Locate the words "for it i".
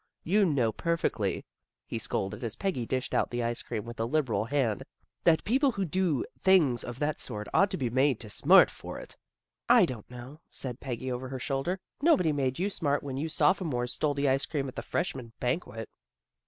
8.71-9.85